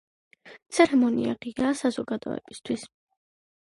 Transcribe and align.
ცერემონია 0.77 1.35
ღიაა 1.45 1.75
საზოგადოებისთვის. 1.85 2.89